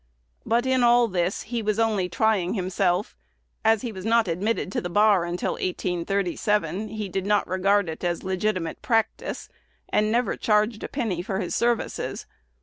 [0.47, 3.15] But in all this he was only trying himself:
[3.63, 8.03] as he was not admitted to the bar until 1837, he did not regard it
[8.03, 9.47] as legitimate practice,
[9.89, 12.25] and never charged a penny for his services.